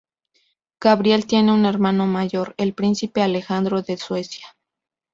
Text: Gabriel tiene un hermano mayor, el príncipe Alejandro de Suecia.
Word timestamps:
Gabriel 0.79 1.27
tiene 1.27 1.53
un 1.53 1.63
hermano 1.67 2.07
mayor, 2.07 2.55
el 2.57 2.73
príncipe 2.73 3.21
Alejandro 3.21 3.83
de 3.83 3.97
Suecia. 3.97 4.47